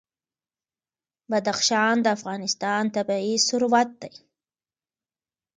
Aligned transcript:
بدخشان 1.29 1.95
د 2.01 2.07
افغانستان 2.17 2.83
طبعي 2.95 3.35
ثروت 3.47 3.89
دی. 4.01 4.13